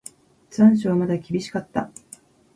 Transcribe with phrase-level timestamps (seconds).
[0.49, 1.91] 残暑はまだ厳しかった。